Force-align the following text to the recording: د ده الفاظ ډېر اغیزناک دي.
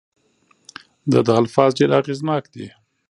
د 1.11 1.13
ده 1.27 1.33
الفاظ 1.41 1.69
ډېر 1.79 1.91
اغیزناک 2.01 2.43
دي. 2.53 2.67